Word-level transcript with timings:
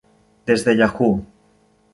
Des 0.51 0.63
de 0.69 0.73
Yahoo! 0.79 1.13